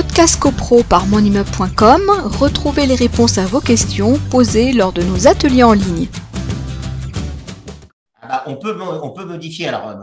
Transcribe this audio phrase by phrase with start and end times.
[0.00, 2.02] Podcast CoPro par monimmeuble.com,
[2.38, 6.06] retrouvez les réponses à vos questions posées lors de nos ateliers en ligne.
[8.22, 9.66] Ah bah, on, peut, on peut modifier.
[9.66, 9.94] Alors, euh,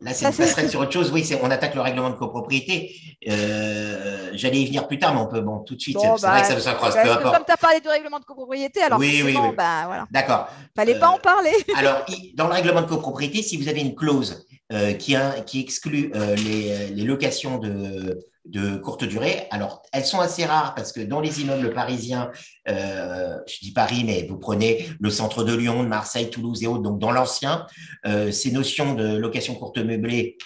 [0.00, 1.12] là, c'est une passerelle sur autre chose.
[1.12, 2.96] Oui, on attaque le règlement de copropriété.
[3.28, 5.98] Euh, J'allais y venir plus tard, mais on peut bon, tout de suite.
[6.00, 6.94] c'est vrai bah, que ça s'accroche.
[6.94, 9.54] Comme tu as parlé du règlement de copropriété, alors oui, oui, oui.
[9.56, 10.04] Bah, voilà.
[10.10, 10.48] D'accord.
[10.74, 11.52] Fallait pas en parler.
[11.76, 12.04] alors,
[12.34, 15.14] dans le règlement de copropriété, si vous avez une clause euh, qui,
[15.46, 19.46] qui, exclut euh, les, les, locations de, de, courte durée.
[19.50, 22.30] Alors, elles sont assez rares parce que dans les immeubles parisiens,
[22.68, 26.66] euh, je dis Paris, mais vous prenez le centre de Lyon, de Marseille, Toulouse et
[26.66, 27.66] autres, donc dans l'ancien,
[28.06, 30.36] euh, ces notions de location courte meublée,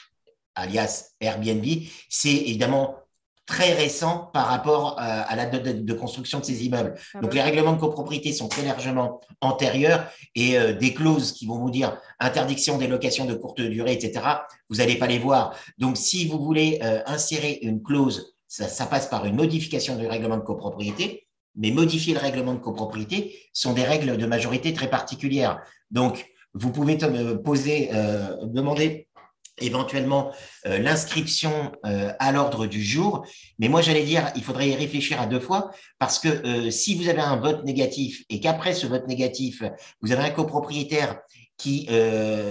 [0.54, 1.64] alias Airbnb,
[2.08, 2.96] c'est évidemment
[3.46, 6.94] très récent par rapport à la date de construction de ces immeubles.
[7.14, 11.46] Ah Donc, les règlements de copropriété sont très largement antérieurs et euh, des clauses qui
[11.46, 14.24] vont vous dire interdiction des locations de courte durée, etc.,
[14.68, 15.56] vous n'allez pas les voir.
[15.78, 20.06] Donc, si vous voulez euh, insérer une clause, ça, ça, passe par une modification du
[20.06, 24.90] règlement de copropriété, mais modifier le règlement de copropriété sont des règles de majorité très
[24.90, 25.60] particulières.
[25.90, 26.98] Donc, vous pouvez
[27.44, 29.08] poser, euh, demander
[29.58, 30.32] éventuellement
[30.66, 33.26] euh, l'inscription euh, à l'ordre du jour.
[33.58, 36.94] Mais moi, j'allais dire, il faudrait y réfléchir à deux fois, parce que euh, si
[36.94, 39.62] vous avez un vote négatif et qu'après ce vote négatif,
[40.02, 41.20] vous avez un copropriétaire
[41.58, 41.88] qui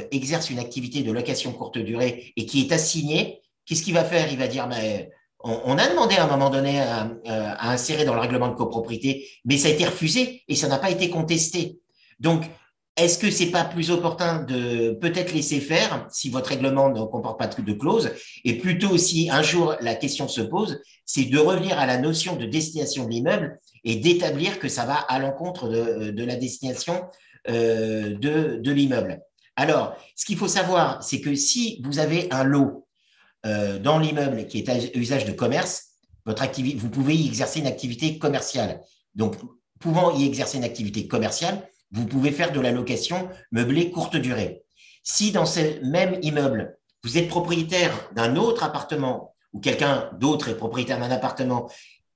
[0.10, 4.32] exerce une activité de location courte durée et qui est assigné, qu'est-ce qu'il va faire?
[4.32, 5.12] Il va dire, mais
[5.44, 9.30] on, a demandé à un moment donné à, à insérer dans le règlement de copropriété,
[9.46, 11.78] mais ça a été refusé et ça n'a pas été contesté.
[12.20, 12.46] Donc,
[12.98, 17.38] est-ce que c'est pas plus opportun de peut-être laisser faire si votre règlement ne comporte
[17.38, 18.12] pas de clause
[18.46, 22.36] et plutôt si un jour la question se pose, c'est de revenir à la notion
[22.38, 27.04] de destination de l'immeuble et d'établir que ça va à l'encontre de, la destination
[27.50, 29.22] euh, de, de l'immeuble.
[29.58, 32.88] Alors, ce qu'il faut savoir, c'est que si vous avez un lot
[33.46, 35.92] euh, dans l'immeuble qui est à usage de commerce,
[36.26, 38.82] votre activité, vous pouvez y exercer une activité commerciale.
[39.14, 39.36] Donc,
[39.80, 41.62] pouvant y exercer une activité commerciale,
[41.92, 44.64] vous pouvez faire de la location meublée courte durée.
[45.04, 50.58] Si dans ce même immeuble, vous êtes propriétaire d'un autre appartement ou quelqu'un d'autre est
[50.58, 51.70] propriétaire d'un appartement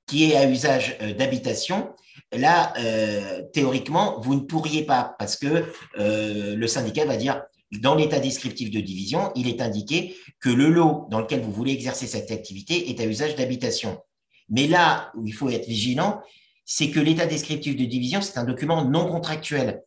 [0.07, 1.89] qui est à usage euh, d'habitation,
[2.33, 5.65] là, euh, théoriquement, vous ne pourriez pas parce que
[5.99, 10.69] euh, le syndicat va dire dans l'état descriptif de division, il est indiqué que le
[10.69, 13.99] lot dans lequel vous voulez exercer cette activité est à usage d'habitation.
[14.49, 16.21] Mais là où il faut être vigilant,
[16.71, 19.81] c'est que l'état descriptif de division, c'est un document non contractuel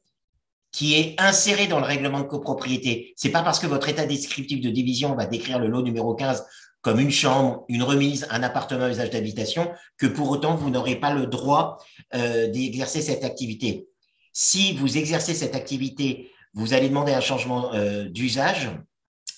[0.72, 3.14] qui est inséré dans le règlement de copropriété.
[3.14, 6.44] C'est pas parce que votre état descriptif de division va décrire le lot numéro 15
[6.80, 10.96] comme une chambre, une remise, un appartement à usage d'habitation, que pour autant vous n'aurez
[10.96, 11.78] pas le droit
[12.16, 13.86] euh, d'exercer cette activité.
[14.32, 18.70] Si vous exercez cette activité, vous allez demander un changement euh, d'usage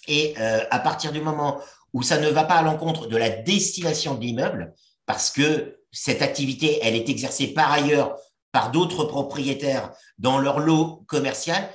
[0.08, 1.60] et euh, à partir du moment
[1.92, 4.72] où ça ne va pas à l'encontre de la destination de l'immeuble,
[5.04, 8.16] parce que cette activité, elle est exercée par ailleurs
[8.52, 11.68] par d'autres propriétaires dans leur lot commercial,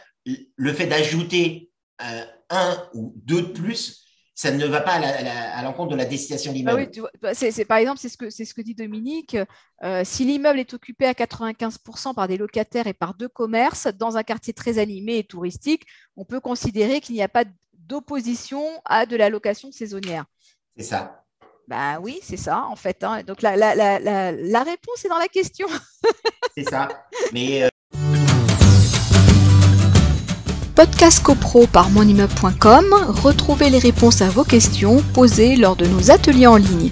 [0.56, 1.72] le fait d'ajouter
[2.02, 6.54] euh, un ou deux de plus, ça ne va pas à l'encontre de la destination
[6.54, 6.90] de l'immeuble.
[6.96, 9.36] Bah oui, bah, c'est, par exemple, c'est ce, que, c'est ce que dit Dominique.
[9.84, 14.16] Euh, si l'immeuble est occupé à 95% par des locataires et par deux commerces dans
[14.16, 17.44] un quartier très animé et touristique, on peut considérer qu'il n'y a pas
[17.74, 20.24] d'opposition à de la location saisonnière.
[20.78, 21.26] C'est ça.
[21.70, 23.04] Ben oui, c'est ça, en fait.
[23.04, 23.22] Hein.
[23.28, 25.68] Donc, la, la, la, la, réponse est dans la question.
[26.58, 26.88] c'est ça.
[27.32, 27.62] Mais.
[27.64, 27.68] Euh...
[30.74, 32.86] Podcast CoPro par monimmeuble.com,
[33.24, 36.90] retrouvez les réponses à vos questions posées lors de nos ateliers en ligne.